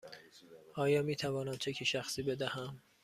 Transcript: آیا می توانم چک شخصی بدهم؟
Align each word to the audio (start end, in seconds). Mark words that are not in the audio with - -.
آیا 0.75 1.03
می 1.03 1.15
توانم 1.15 1.57
چک 1.57 1.83
شخصی 1.83 2.23
بدهم؟ 2.23 2.81